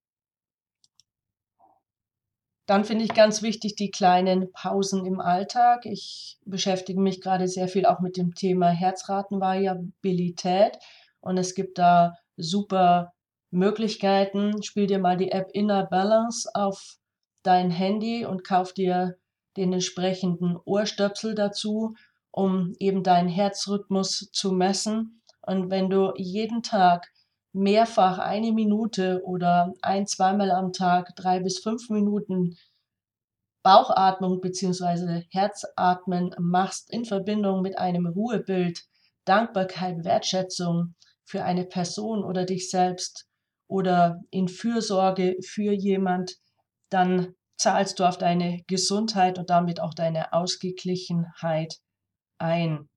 Dann 2.66 2.86
finde 2.86 3.06
ich 3.06 3.14
ganz 3.14 3.42
wichtig 3.42 3.76
die 3.76 3.92
kleinen 3.92 4.52
Pausen 4.54 5.06
im 5.06 5.20
Alltag. 5.20 5.86
Ich 5.86 6.38
beschäftige 6.46 7.02
mich 7.02 7.22
gerade 7.22 7.48
sehr 7.48 7.68
viel 7.68 7.86
auch 7.86 8.00
mit 8.00 8.18
dem 8.18 8.36
Thema 8.36 8.70
Herzratenvariabilität 8.70 10.78
und 11.20 11.38
es 11.38 11.56
gibt 11.56 11.78
da 11.78 12.18
super 12.38 13.14
Möglichkeiten. 13.50 14.64
Spiel 14.64 14.88
dir 14.88 15.00
mal 15.00 15.18
die 15.18 15.32
App 15.32 15.50
Inner 15.54 15.86
Balance 15.86 16.50
auf 16.54 16.98
dein 17.44 17.72
Handy 17.72 18.26
und 18.26 18.44
kauf 18.44 18.74
dir 18.74 19.18
den 19.58 19.74
entsprechenden 19.74 20.58
Ohrstöpsel 20.64 21.36
dazu, 21.36 21.96
um 22.32 22.74
eben 22.80 23.04
deinen 23.04 23.28
Herzrhythmus 23.28 24.30
zu 24.32 24.52
messen. 24.52 25.22
Und 25.42 25.70
wenn 25.70 25.90
du 25.90 26.14
jeden 26.16 26.64
Tag 26.64 27.12
mehrfach 27.54 28.18
eine 28.20 28.52
Minute 28.52 29.22
oder 29.26 29.74
ein, 29.82 30.08
zweimal 30.08 30.52
am 30.52 30.72
Tag 30.74 31.16
drei 31.16 31.40
bis 31.40 31.60
fünf 31.60 31.90
Minuten 31.90 32.56
Bauchatmung 33.64 34.42
bzw. 34.42 35.24
Herzatmen 35.30 36.34
machst 36.40 36.92
in 36.92 37.06
Verbindung 37.06 37.62
mit 37.62 37.78
einem 37.78 38.08
Ruhebild, 38.08 38.84
Dankbarkeit, 39.26 40.04
Wertschätzung 40.04 40.96
für 41.26 41.44
eine 41.44 41.66
Person 41.66 42.24
oder 42.24 42.46
dich 42.46 42.70
selbst 42.70 43.28
oder 43.68 44.20
in 44.32 44.48
Fürsorge 44.48 45.38
für 45.46 45.72
jemand, 45.72 46.38
dann 46.90 47.36
zahlst 47.58 48.00
du 48.00 48.06
auf 48.06 48.18
deine 48.18 48.64
Gesundheit 48.68 49.38
und 49.38 49.50
damit 49.50 49.80
auch 49.80 49.94
deine 49.94 50.34
Ausgeglichenheit 50.34 51.78
ein. 52.40 52.90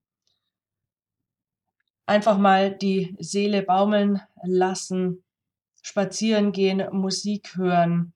Einfach 2.07 2.39
mal 2.39 2.77
die 2.77 3.17
Seele 3.19 3.63
baumeln 3.63 4.21
lassen, 4.43 5.25
spazieren 5.83 6.53
gehen, 6.53 6.83
Musik 6.93 7.57
hören, 7.57 8.13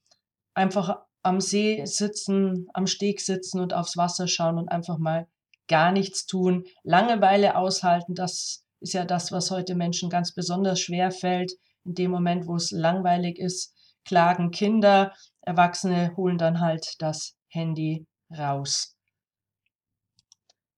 einfach 0.55 0.99
am 1.23 1.41
See 1.41 1.85
sitzen, 1.85 2.69
am 2.75 2.87
Steg 2.87 3.21
sitzen 3.21 3.61
und 3.61 3.75
aufs 3.75 3.97
Wasser 3.97 4.29
schauen 4.29 4.59
und 4.59 4.69
einfach 4.69 4.99
mal 4.99 5.27
gar 5.69 5.93
nichts 5.93 6.27
tun, 6.27 6.65
Langeweile 6.83 7.57
aushalten, 7.57 8.15
das 8.15 8.65
ist 8.81 8.95
ja 8.95 9.05
das, 9.05 9.33
was 9.33 9.51
heute 9.51 9.75
Menschen 9.75 10.11
ganz 10.11 10.33
besonders 10.33 10.81
schwer 10.81 11.11
fällt. 11.11 11.53
In 11.85 11.95
dem 11.95 12.11
Moment, 12.11 12.47
wo 12.47 12.57
es 12.57 12.71
langweilig 12.71 13.39
ist, 13.39 13.75
klagen 14.05 14.51
Kinder, 14.51 15.13
Erwachsene 15.41 16.15
holen 16.17 16.39
dann 16.39 16.61
halt 16.61 16.95
das 17.01 17.37
Handy 17.49 18.07
raus. 18.31 18.98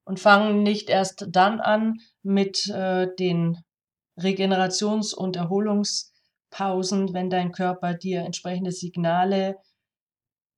Und 0.05 0.19
fangen 0.19 0.63
nicht 0.63 0.89
erst 0.89 1.27
dann 1.31 1.61
an 1.61 1.99
mit 2.23 2.69
äh, 2.69 3.07
den 3.19 3.59
Regenerations- 4.19 5.15
und 5.15 5.37
Erholungspausen, 5.37 7.15
wenn 7.15 7.31
dein 7.31 7.53
Körper 7.53 7.95
dir 7.95 8.23
entsprechende 8.23 8.73
Signale 8.73 9.57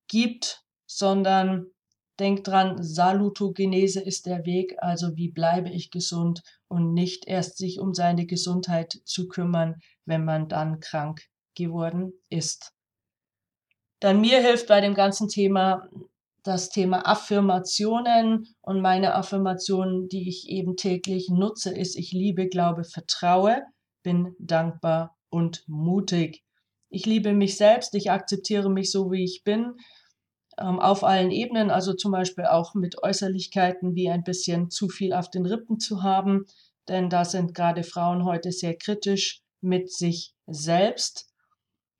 gibt, 0.08 0.64
sondern 0.86 1.66
denk 2.18 2.44
dran, 2.44 2.82
Salutogenese 2.82 4.00
ist 4.00 4.26
der 4.26 4.44
Weg, 4.44 4.76
also 4.78 5.16
wie 5.16 5.30
bleibe 5.30 5.70
ich 5.70 5.90
gesund 5.90 6.42
und 6.68 6.92
nicht 6.92 7.26
erst 7.26 7.58
sich 7.58 7.80
um 7.80 7.94
seine 7.94 8.26
Gesundheit 8.26 9.00
zu 9.04 9.28
kümmern, 9.28 9.80
wenn 10.04 10.24
man 10.24 10.48
dann 10.48 10.80
krank 10.80 11.22
geworden 11.54 12.12
ist. 12.28 12.72
Dann 14.00 14.20
mir 14.20 14.40
hilft 14.40 14.68
bei 14.68 14.80
dem 14.80 14.94
ganzen 14.94 15.28
Thema 15.28 15.88
das 16.42 16.70
Thema 16.70 17.06
Affirmationen 17.06 18.48
und 18.60 18.80
meine 18.80 19.14
Affirmation, 19.14 20.08
die 20.08 20.28
ich 20.28 20.48
eben 20.48 20.76
täglich 20.76 21.28
nutze, 21.30 21.74
ist, 21.74 21.96
ich 21.96 22.12
liebe, 22.12 22.48
glaube, 22.48 22.84
vertraue, 22.84 23.62
bin 24.02 24.34
dankbar 24.38 25.16
und 25.30 25.64
mutig. 25.68 26.42
Ich 26.88 27.06
liebe 27.06 27.32
mich 27.32 27.56
selbst, 27.56 27.94
ich 27.94 28.10
akzeptiere 28.10 28.70
mich 28.70 28.90
so, 28.90 29.10
wie 29.12 29.24
ich 29.24 29.44
bin, 29.44 29.76
ähm, 30.58 30.80
auf 30.80 31.04
allen 31.04 31.30
Ebenen, 31.30 31.70
also 31.70 31.94
zum 31.94 32.12
Beispiel 32.12 32.44
auch 32.44 32.74
mit 32.74 33.02
Äußerlichkeiten 33.02 33.94
wie 33.94 34.10
ein 34.10 34.24
bisschen 34.24 34.70
zu 34.70 34.88
viel 34.88 35.12
auf 35.12 35.30
den 35.30 35.46
Rippen 35.46 35.78
zu 35.78 36.02
haben, 36.02 36.46
denn 36.88 37.08
da 37.08 37.24
sind 37.24 37.54
gerade 37.54 37.84
Frauen 37.84 38.24
heute 38.24 38.52
sehr 38.52 38.76
kritisch 38.76 39.42
mit 39.60 39.90
sich 39.92 40.34
selbst. 40.46 41.28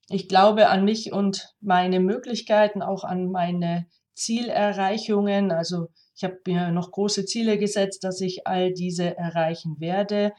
Ich 0.09 0.29
glaube 0.29 0.69
an 0.69 0.85
mich 0.85 1.13
und 1.13 1.55
meine 1.61 2.01
Möglichkeiten, 2.01 2.83
auch 2.83 3.05
an 3.05 3.31
meine 3.31 3.87
Zielerreichungen. 4.15 5.51
Also 5.51 5.89
ich 6.15 6.25
habe 6.25 6.39
mir 6.47 6.71
noch 6.71 6.91
große 6.91 7.25
Ziele 7.25 7.59
gesetzt, 7.59 8.05
dass 8.05 8.21
ich 8.21 8.47
all 8.47 8.73
diese 8.73 9.17
erreichen 9.17 9.77
werde. 9.79 10.33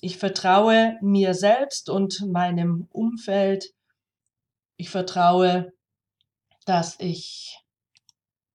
Ich 0.00 0.18
vertraue 0.18 0.96
mir 1.00 1.34
selbst 1.34 1.88
und 1.90 2.24
meinem 2.30 2.88
Umfeld. 2.90 3.72
Ich 4.76 4.90
vertraue 4.90 5.72
dass 6.64 6.98
ich 6.98 7.58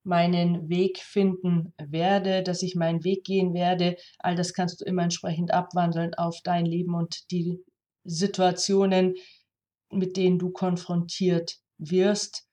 meinen 0.03 0.69
Weg 0.69 1.00
finden 1.00 1.74
werde, 1.77 2.41
dass 2.41 2.63
ich 2.63 2.75
meinen 2.75 3.03
Weg 3.03 3.24
gehen 3.24 3.53
werde. 3.53 3.98
All 4.17 4.36
das 4.36 4.53
kannst 4.53 4.81
du 4.81 4.86
immer 4.86 5.03
entsprechend 5.03 5.51
abwandeln 5.51 6.13
auf 6.15 6.39
dein 6.43 6.65
Leben 6.65 6.96
und 6.96 7.29
die 7.31 7.60
Situationen, 8.05 9.15
mit 9.91 10.17
denen 10.17 10.39
du 10.39 10.51
konfrontiert 10.51 11.60
wirst. 11.78 12.47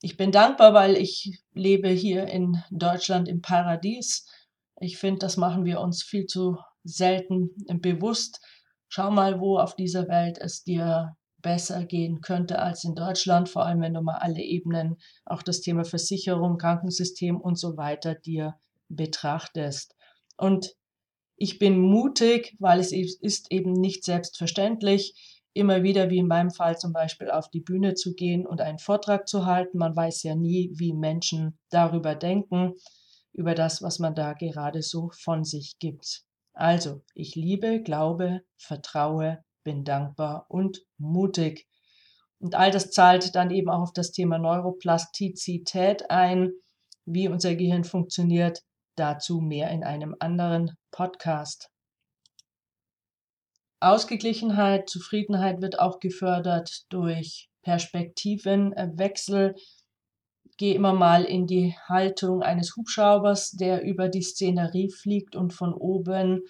Ich 0.00 0.16
bin 0.16 0.30
dankbar, 0.30 0.74
weil 0.74 0.96
ich 0.96 1.40
lebe 1.54 1.88
hier 1.88 2.26
in 2.28 2.62
Deutschland 2.70 3.28
im 3.28 3.42
Paradies. 3.42 4.26
Ich 4.80 4.96
finde, 4.96 5.18
das 5.18 5.36
machen 5.36 5.64
wir 5.64 5.80
uns 5.80 6.04
viel 6.04 6.26
zu 6.26 6.56
selten 6.84 7.50
bewusst. 7.80 8.40
Schau 8.88 9.10
mal, 9.10 9.40
wo 9.40 9.58
auf 9.58 9.74
dieser 9.74 10.08
Welt 10.08 10.38
es 10.38 10.62
dir 10.62 11.16
besser 11.42 11.84
gehen 11.84 12.20
könnte 12.20 12.60
als 12.60 12.84
in 12.84 12.94
Deutschland, 12.94 13.48
vor 13.48 13.64
allem 13.66 13.80
wenn 13.80 13.94
du 13.94 14.00
mal 14.00 14.18
alle 14.18 14.40
Ebenen, 14.40 14.96
auch 15.24 15.42
das 15.42 15.60
Thema 15.60 15.84
Versicherung, 15.84 16.58
Krankensystem 16.58 17.40
und 17.40 17.58
so 17.58 17.76
weiter 17.76 18.14
dir 18.14 18.54
betrachtest. 18.88 19.94
Und 20.36 20.74
ich 21.36 21.58
bin 21.58 21.78
mutig, 21.78 22.56
weil 22.58 22.80
es 22.80 22.92
ist 22.92 23.52
eben 23.52 23.72
nicht 23.72 24.04
selbstverständlich, 24.04 25.37
immer 25.58 25.82
wieder, 25.82 26.08
wie 26.08 26.18
in 26.18 26.28
meinem 26.28 26.50
Fall 26.50 26.78
zum 26.78 26.92
Beispiel, 26.92 27.30
auf 27.30 27.50
die 27.50 27.60
Bühne 27.60 27.94
zu 27.94 28.14
gehen 28.14 28.46
und 28.46 28.60
einen 28.60 28.78
Vortrag 28.78 29.28
zu 29.28 29.44
halten. 29.44 29.78
Man 29.78 29.96
weiß 29.96 30.22
ja 30.22 30.34
nie, 30.34 30.70
wie 30.74 30.92
Menschen 30.92 31.58
darüber 31.70 32.14
denken, 32.14 32.74
über 33.32 33.54
das, 33.54 33.82
was 33.82 33.98
man 33.98 34.14
da 34.14 34.32
gerade 34.32 34.82
so 34.82 35.10
von 35.10 35.44
sich 35.44 35.78
gibt. 35.78 36.22
Also, 36.54 37.02
ich 37.14 37.34
liebe, 37.34 37.82
glaube, 37.82 38.42
vertraue 38.56 39.44
bin 39.64 39.84
dankbar 39.84 40.46
und 40.48 40.82
mutig. 40.96 41.68
Und 42.38 42.54
all 42.54 42.70
das 42.70 42.90
zahlt 42.90 43.34
dann 43.34 43.50
eben 43.50 43.68
auch 43.68 43.82
auf 43.82 43.92
das 43.92 44.12
Thema 44.12 44.38
Neuroplastizität 44.38 46.10
ein, 46.10 46.52
wie 47.04 47.28
unser 47.28 47.54
Gehirn 47.54 47.84
funktioniert. 47.84 48.62
Dazu 48.96 49.40
mehr 49.40 49.70
in 49.70 49.84
einem 49.84 50.16
anderen 50.18 50.76
Podcast. 50.90 51.70
Ausgeglichenheit, 53.80 54.88
Zufriedenheit 54.88 55.60
wird 55.60 55.78
auch 55.78 56.00
gefördert 56.00 56.84
durch 56.90 57.48
Perspektivenwechsel. 57.62 59.54
Geh 60.56 60.74
immer 60.74 60.92
mal 60.92 61.24
in 61.24 61.46
die 61.46 61.76
Haltung 61.86 62.42
eines 62.42 62.74
Hubschraubers, 62.76 63.52
der 63.52 63.82
über 63.82 64.08
die 64.08 64.22
Szenerie 64.22 64.90
fliegt 64.90 65.36
und 65.36 65.52
von 65.52 65.72
oben 65.72 66.42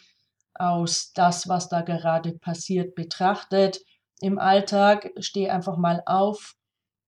aus 0.54 1.12
das, 1.12 1.48
was 1.48 1.68
da 1.68 1.82
gerade 1.82 2.32
passiert, 2.32 2.94
betrachtet. 2.94 3.80
Im 4.20 4.38
Alltag 4.38 5.12
steh 5.18 5.50
einfach 5.50 5.76
mal 5.76 6.02
auf, 6.06 6.54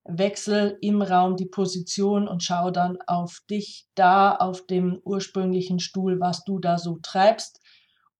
wechsel 0.04 0.78
im 0.80 1.02
Raum 1.02 1.36
die 1.36 1.46
Position 1.46 2.28
und 2.28 2.42
schau 2.42 2.70
dann 2.70 2.98
auf 3.06 3.40
dich 3.48 3.86
da, 3.94 4.34
auf 4.36 4.66
dem 4.66 5.00
ursprünglichen 5.04 5.80
Stuhl, 5.80 6.20
was 6.20 6.44
du 6.44 6.58
da 6.58 6.78
so 6.78 6.98
treibst 7.02 7.60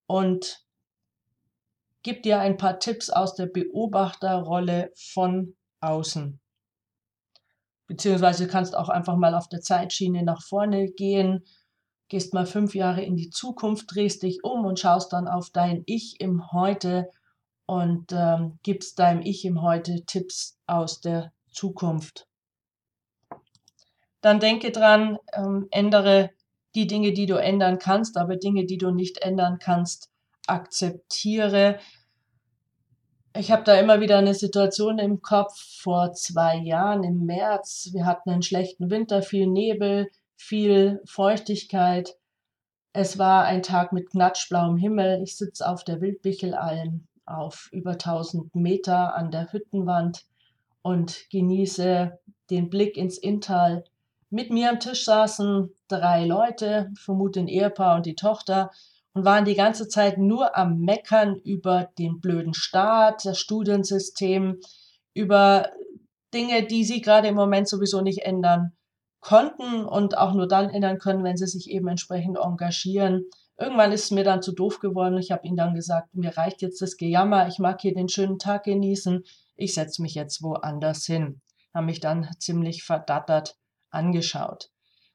und 0.07 0.65
gib 2.03 2.23
dir 2.23 2.41
ein 2.41 2.57
paar 2.57 2.79
Tipps 2.79 3.11
aus 3.11 3.35
der 3.35 3.47
Beobachterrolle 3.47 4.93
von 4.97 5.57
außen. 5.81 6.41
Beziehungsweise 7.87 8.47
kannst 8.47 8.77
auch 8.77 8.89
einfach 8.89 9.17
mal 9.17 9.35
auf 9.35 9.49
der 9.49 9.61
Zeitschiene 9.61 10.23
nach 10.23 10.43
vorne 10.43 10.91
gehen, 10.93 11.45
gehst 12.09 12.35
mal 12.35 12.47
fünf 12.47 12.75
Jahre 12.75 13.03
in 13.03 13.17
die 13.17 13.31
Zukunft, 13.31 13.95
drehst 13.95 14.23
dich 14.23 14.45
um 14.45 14.65
und 14.65 14.79
schaust 14.79 15.13
dann 15.13 15.29
auf 15.29 15.51
dein 15.51 15.83
Ich 15.87 16.21
im 16.21 16.53
Heute 16.53 17.11
und 17.67 18.13
ähm, 18.13 18.59
gibst 18.63 18.99
deinem 18.99 19.23
Ich 19.23 19.45
im 19.45 19.63
Heute 19.63 20.05
Tipps 20.05 20.59
aus 20.67 21.01
der 21.01 21.33
Zukunft. 21.53 22.27
Dann 24.21 24.41
denke 24.41 24.71
dran, 24.71 25.19
ähm, 25.33 25.69
ändere 25.71 26.31
die 26.75 26.87
Dinge, 26.87 27.13
die 27.13 27.27
du 27.27 27.37
ändern 27.37 27.79
kannst, 27.79 28.17
aber 28.17 28.37
Dinge, 28.37 28.67
die 28.67 28.79
du 28.79 28.91
nicht 28.91 29.19
ändern 29.19 29.59
kannst, 29.59 30.10
akzeptiere. 30.51 31.79
Ich 33.37 33.53
habe 33.53 33.63
da 33.63 33.75
immer 33.79 34.01
wieder 34.01 34.19
eine 34.19 34.35
Situation 34.35 34.99
im 34.99 35.23
Kopf 35.23 35.57
vor 35.81 36.13
zwei 36.15 36.57
Jahren 36.57 37.05
im 37.05 37.25
März. 37.27 37.91
Wir 37.93 38.05
hatten 38.05 38.31
einen 38.31 38.43
schlechten 38.43 38.91
Winter, 38.91 39.23
viel 39.23 39.47
Nebel, 39.47 40.11
viel 40.37 41.01
Feuchtigkeit. 41.05 42.17
Es 42.93 43.19
war 43.19 43.45
ein 43.45 43.63
Tag 43.63 43.93
mit 43.93 44.11
knatschblauem 44.11 44.77
Himmel. 44.77 45.23
Ich 45.23 45.37
sitze 45.37 45.69
auf 45.69 45.85
der 45.85 46.01
Wildbichelalm 46.01 47.07
auf 47.25 47.69
über 47.73 47.93
1000 47.93 48.55
Meter 48.57 49.15
an 49.15 49.31
der 49.31 49.53
Hüttenwand 49.53 50.25
und 50.83 51.31
genieße 51.31 52.19
den 52.51 52.69
Blick 52.69 52.97
ins 52.97 53.17
Inntal. 53.17 53.85
Mit 54.31 54.51
mir 54.51 54.71
am 54.71 54.81
Tisch 54.81 55.05
saßen 55.05 55.73
drei 55.89 56.25
Leute, 56.25 56.91
vermute 56.95 57.41
ein 57.41 57.49
Ehepaar 57.49 57.97
und 57.97 58.07
die 58.07 58.17
Tochter, 58.17 58.71
und 59.13 59.25
waren 59.25 59.45
die 59.45 59.55
ganze 59.55 59.89
Zeit 59.89 60.19
nur 60.19 60.57
am 60.57 60.79
Meckern 60.81 61.37
über 61.37 61.91
den 61.99 62.21
blöden 62.21 62.55
Staat, 62.55 63.25
das 63.25 63.39
Studiensystem, 63.39 64.61
über 65.15 65.71
Dinge, 66.33 66.65
die 66.67 66.85
sie 66.85 67.01
gerade 67.01 67.29
im 67.29 67.35
Moment 67.35 67.69
sowieso 67.69 68.01
nicht 68.01 68.21
ändern 68.21 68.73
konnten 69.21 69.85
und 69.85 70.17
auch 70.17 70.33
nur 70.33 70.49
dann 70.49 70.71
ändern 70.71 70.99
können, 70.99 71.25
wenn 71.25 71.37
sie 71.37 71.47
sich 71.47 71.71
eben 71.71 71.89
entsprechend 71.89 72.39
engagieren. 72.39 73.25
Irgendwann 73.59 73.93
ist 73.93 74.05
es 74.05 74.11
mir 74.11 74.25
dann 74.25 74.43
zu 74.43 74.53
doof 74.53 74.79
geworden. 74.79 75.19
Ich 75.19 75.31
habe 75.31 75.47
ihnen 75.47 75.57
dann 75.57 75.75
gesagt, 75.75 76.15
mir 76.15 76.37
reicht 76.37 76.63
jetzt 76.63 76.81
das 76.81 76.97
Gejammer, 76.97 77.49
ich 77.49 77.59
mag 77.59 77.81
hier 77.81 77.93
den 77.93 78.09
schönen 78.09 78.39
Tag 78.39 78.65
genießen, 78.65 79.25
ich 79.57 79.75
setze 79.75 80.01
mich 80.01 80.15
jetzt 80.15 80.43
woanders 80.43 81.05
hin. 81.05 81.43
Haben 81.75 81.87
mich 81.87 82.01
dann 82.01 82.29
ziemlich 82.39 82.83
verdattert 82.83 83.57
angeschaut. 83.91 84.71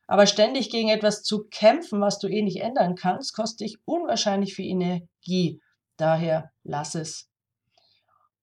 Aber 0.07 0.27
ständig 0.27 0.69
gegen 0.69 0.89
etwas 0.89 1.23
zu 1.23 1.45
kämpfen, 1.49 1.99
was 2.01 2.19
du 2.19 2.27
eh 2.27 2.41
nicht 2.41 2.61
ändern 2.61 2.95
kannst, 2.95 3.35
kostet 3.35 3.61
dich 3.61 3.77
unwahrscheinlich 3.85 4.53
viel 4.53 4.69
Energie. 4.69 5.61
Daher 5.97 6.51
lass 6.63 6.95
es. 6.95 7.29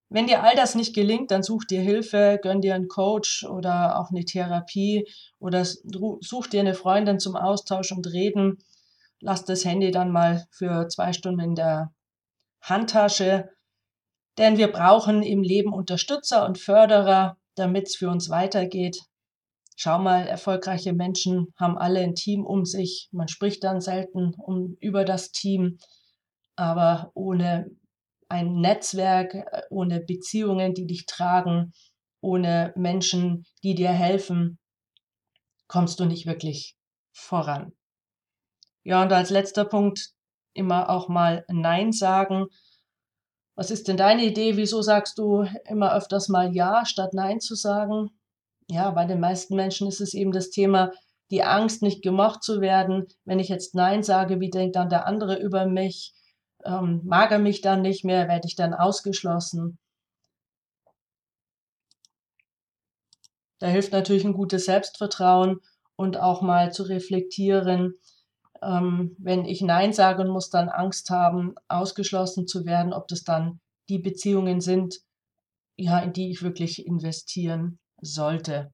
Wenn 0.08 0.26
dir 0.26 0.42
all 0.42 0.54
das 0.54 0.74
nicht 0.74 0.94
gelingt, 0.94 1.30
dann 1.30 1.42
such 1.42 1.64
dir 1.64 1.80
Hilfe, 1.80 2.38
gönn 2.42 2.60
dir 2.60 2.74
einen 2.74 2.88
Coach 2.88 3.44
oder 3.44 3.98
auch 3.98 4.10
eine 4.10 4.26
Therapie 4.26 5.08
oder 5.38 5.64
such 5.64 6.48
dir 6.48 6.60
eine 6.60 6.74
Freundin 6.74 7.18
zum 7.18 7.34
Austausch 7.34 7.92
und 7.92 8.06
Reden. 8.12 8.58
Lass 9.20 9.46
das 9.46 9.64
Handy 9.64 9.90
dann 9.90 10.10
mal 10.10 10.46
für 10.50 10.88
zwei 10.88 11.14
Stunden 11.14 11.40
in 11.40 11.54
der 11.54 11.94
Handtasche, 12.60 13.48
denn 14.36 14.58
wir 14.58 14.70
brauchen 14.70 15.22
im 15.22 15.42
Leben 15.42 15.72
Unterstützer 15.72 16.44
und 16.44 16.58
Förderer, 16.58 17.38
damit 17.54 17.88
es 17.88 17.96
für 17.96 18.10
uns 18.10 18.28
weitergeht. 18.28 18.98
Schau 19.76 19.98
mal, 19.98 20.26
erfolgreiche 20.26 20.92
Menschen 20.92 21.48
haben 21.58 21.78
alle 21.78 22.00
ein 22.00 22.14
Team 22.14 22.44
um 22.44 22.64
sich. 22.64 23.08
Man 23.12 23.28
spricht 23.28 23.64
dann 23.64 23.80
selten 23.80 24.34
um, 24.36 24.76
über 24.80 25.04
das 25.04 25.32
Team, 25.32 25.78
aber 26.56 27.10
ohne 27.14 27.66
ein 28.28 28.60
Netzwerk, 28.60 29.34
äh, 29.34 29.62
ohne 29.70 30.00
Beziehungen, 30.00 30.74
die 30.74 30.86
dich 30.86 31.06
tragen, 31.06 31.72
ohne 32.20 32.72
Menschen, 32.76 33.44
die 33.62 33.74
dir 33.74 33.90
helfen, 33.90 34.58
kommst 35.66 36.00
du 36.00 36.04
nicht 36.04 36.26
wirklich 36.26 36.76
voran. 37.12 37.72
Ja, 38.84 39.02
und 39.02 39.12
als 39.12 39.30
letzter 39.30 39.64
Punkt 39.64 40.10
immer 40.54 40.90
auch 40.90 41.08
mal 41.08 41.44
Nein 41.48 41.92
sagen. 41.92 42.46
Was 43.54 43.70
ist 43.70 43.88
denn 43.88 43.96
deine 43.96 44.24
Idee? 44.24 44.56
Wieso 44.56 44.82
sagst 44.82 45.18
du 45.18 45.46
immer 45.66 45.94
öfters 45.94 46.28
mal 46.28 46.54
Ja, 46.54 46.84
statt 46.86 47.12
Nein 47.14 47.40
zu 47.40 47.54
sagen? 47.54 48.10
Ja, 48.68 48.90
bei 48.90 49.04
den 49.04 49.20
meisten 49.20 49.56
Menschen 49.56 49.88
ist 49.88 50.00
es 50.00 50.14
eben 50.14 50.32
das 50.32 50.50
Thema, 50.50 50.92
die 51.30 51.42
Angst, 51.42 51.82
nicht 51.82 52.02
gemocht 52.02 52.42
zu 52.42 52.60
werden. 52.60 53.06
Wenn 53.24 53.38
ich 53.38 53.48
jetzt 53.48 53.74
Nein 53.74 54.02
sage, 54.02 54.40
wie 54.40 54.50
denkt 54.50 54.76
dann 54.76 54.88
der 54.88 55.06
andere 55.06 55.38
über 55.40 55.66
mich? 55.66 56.14
ähm, 56.64 57.00
mag 57.04 57.30
er 57.30 57.38
mich 57.38 57.60
dann 57.60 57.82
nicht 57.82 58.04
mehr, 58.04 58.28
werde 58.28 58.46
ich 58.46 58.56
dann 58.56 58.74
ausgeschlossen. 58.74 59.78
Da 63.58 63.68
hilft 63.68 63.92
natürlich 63.92 64.24
ein 64.24 64.32
gutes 64.32 64.64
Selbstvertrauen 64.64 65.60
und 65.96 66.16
auch 66.16 66.42
mal 66.42 66.72
zu 66.72 66.82
reflektieren, 66.82 67.94
ähm, 68.60 69.14
wenn 69.18 69.44
ich 69.44 69.60
Nein 69.62 69.92
sage 69.92 70.22
und 70.22 70.30
muss 70.30 70.50
dann 70.50 70.68
Angst 70.68 71.10
haben, 71.10 71.54
ausgeschlossen 71.68 72.46
zu 72.46 72.64
werden, 72.64 72.92
ob 72.92 73.08
das 73.08 73.22
dann 73.22 73.60
die 73.88 73.98
Beziehungen 73.98 74.60
sind, 74.60 75.00
ja, 75.76 76.00
in 76.00 76.12
die 76.12 76.30
ich 76.30 76.42
wirklich 76.42 76.86
investieren 76.86 77.78
sollte. 78.02 78.72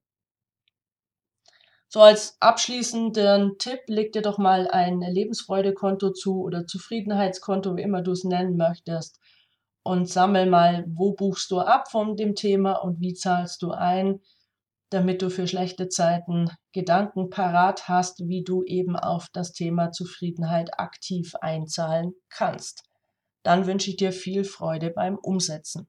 So 1.91 2.01
als 2.03 2.37
abschließenden 2.41 3.57
Tipp, 3.59 3.81
leg 3.87 4.13
dir 4.13 4.21
doch 4.21 4.37
mal 4.37 4.69
ein 4.69 5.01
Lebensfreudekonto 5.01 6.11
zu 6.11 6.43
oder 6.43 6.67
Zufriedenheitskonto, 6.67 7.77
wie 7.77 7.83
immer 7.83 8.03
du 8.03 8.13
es 8.13 8.25
nennen 8.25 8.57
möchtest. 8.57 9.19
Und 9.83 10.07
sammel 10.07 10.45
mal, 10.45 10.85
wo 10.89 11.15
buchst 11.15 11.51
du 11.51 11.61
ab 11.61 11.91
von 11.91 12.15
dem 12.17 12.35
Thema 12.35 12.73
und 12.75 13.01
wie 13.01 13.15
zahlst 13.15 13.63
du 13.63 13.71
ein, 13.71 14.21
damit 14.91 15.23
du 15.23 15.31
für 15.31 15.47
schlechte 15.47 15.89
Zeiten 15.89 16.51
Gedanken 16.73 17.31
parat 17.31 17.89
hast, 17.89 18.27
wie 18.27 18.45
du 18.45 18.63
eben 18.65 18.97
auf 18.97 19.29
das 19.33 19.53
Thema 19.53 19.91
Zufriedenheit 19.91 20.79
aktiv 20.79 21.35
einzahlen 21.37 22.13
kannst. 22.29 22.83
Dann 23.43 23.67
wünsche 23.67 23.91
ich 23.91 23.97
dir 23.97 24.13
viel 24.13 24.45
Freude 24.45 24.91
beim 24.91 25.17
Umsetzen. 25.17 25.89